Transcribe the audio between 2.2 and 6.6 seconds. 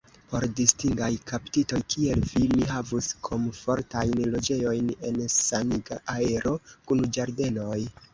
vi, mi havus komfortajn loĝejojn en saniga aero,